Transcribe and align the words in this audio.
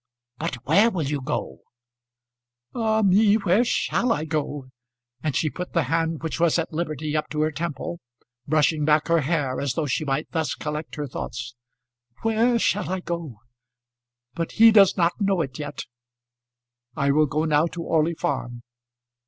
"But 0.39 0.55
where 0.65 0.89
will 0.89 1.05
you 1.05 1.21
go?" 1.21 1.59
"Ah 2.73 3.03
me, 3.03 3.35
where 3.35 3.63
shall 3.63 4.11
I 4.11 4.25
go?" 4.25 4.71
And 5.21 5.35
she 5.35 5.47
put 5.47 5.73
the 5.73 5.83
hand 5.83 6.23
which 6.23 6.39
was 6.39 6.57
at 6.57 6.73
liberty 6.73 7.15
up 7.15 7.29
to 7.29 7.41
her 7.41 7.51
temple, 7.51 7.99
brushing 8.47 8.83
back 8.83 9.09
her 9.09 9.19
hair 9.21 9.59
as 9.61 9.73
though 9.73 9.85
she 9.85 10.03
might 10.03 10.31
thus 10.31 10.55
collect 10.55 10.95
her 10.95 11.05
thoughts. 11.05 11.53
"Where 12.23 12.57
shall 12.57 12.89
I 12.89 13.01
go? 13.01 13.41
But 14.33 14.53
he 14.53 14.71
does 14.71 14.97
not 14.97 15.21
know 15.21 15.39
it 15.41 15.59
yet. 15.59 15.81
I 16.95 17.11
will 17.11 17.27
go 17.27 17.45
now 17.45 17.67
to 17.67 17.83
Orley 17.83 18.15
Farm. 18.15 18.63